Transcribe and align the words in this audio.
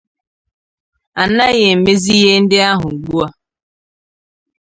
a 1.21 1.23
naghị 1.35 1.63
emezị 1.73 2.11
ihe 2.19 2.31
ndị 2.43 2.57
ahụ 2.69 2.87
ugbua 2.93 3.25